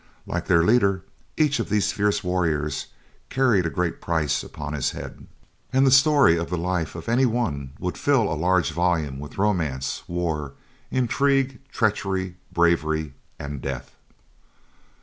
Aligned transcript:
Like 0.25 0.47
their 0.47 0.63
leader, 0.63 1.03
each 1.37 1.59
of 1.59 1.69
these 1.69 1.91
fierce 1.91 2.23
warriors 2.23 2.87
carried 3.29 3.67
a 3.67 3.69
great 3.69 4.01
price 4.01 4.41
upon 4.43 4.73
his 4.73 4.89
head, 4.93 5.27
and 5.71 5.85
the 5.85 5.91
story 5.91 6.37
of 6.37 6.49
the 6.49 6.57
life 6.57 6.95
of 6.95 7.07
any 7.07 7.27
one 7.27 7.73
would 7.79 7.99
fill 7.99 8.23
a 8.23 8.33
large 8.33 8.71
volume 8.71 9.19
with 9.19 9.37
romance, 9.37 10.01
war, 10.07 10.53
intrigue, 10.89 11.59
treachery, 11.71 12.35
bravery 12.51 13.13
and 13.37 13.61
death. 13.61 13.93